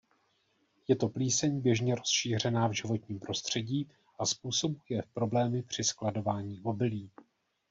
[0.87, 3.89] Je to plíseň běžně rozšířená v životním prostředí
[4.19, 7.11] a způsobuje problémy při skladování obilí.